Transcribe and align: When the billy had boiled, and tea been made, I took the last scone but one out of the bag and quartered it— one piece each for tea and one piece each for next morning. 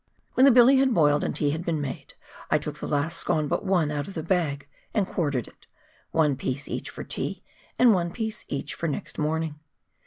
When 0.33 0.47
the 0.47 0.51
billy 0.51 0.77
had 0.77 0.95
boiled, 0.95 1.23
and 1.23 1.35
tea 1.35 1.55
been 1.59 1.79
made, 1.79 2.15
I 2.49 2.57
took 2.57 2.79
the 2.79 2.87
last 2.87 3.19
scone 3.19 3.47
but 3.47 3.63
one 3.63 3.91
out 3.91 4.07
of 4.07 4.15
the 4.15 4.23
bag 4.23 4.67
and 4.95 5.05
quartered 5.05 5.47
it— 5.47 5.67
one 6.11 6.35
piece 6.35 6.67
each 6.67 6.89
for 6.89 7.03
tea 7.03 7.43
and 7.77 7.93
one 7.93 8.09
piece 8.11 8.43
each 8.49 8.73
for 8.73 8.87
next 8.87 9.19
morning. 9.19 9.59